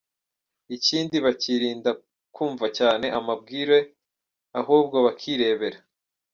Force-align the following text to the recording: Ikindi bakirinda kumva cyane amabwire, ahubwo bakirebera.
Ikindi 0.75 1.15
bakirinda 1.25 1.89
kumva 2.35 2.65
cyane 2.77 3.05
amabwire, 3.19 3.77
ahubwo 4.59 4.97
bakirebera. 5.05 5.79